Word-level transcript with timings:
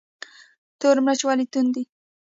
تور 0.79 0.97
مرچ 1.05 1.21
ولې 1.25 1.45
توند 1.51 1.69
دي؟ 1.75 1.83